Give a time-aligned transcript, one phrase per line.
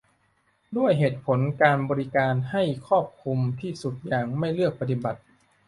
[0.77, 5.21] ด้วยเหตุผลการบริการให้ครอบคลุมที่สุดอย่างไม่เลือกปฏิบัติ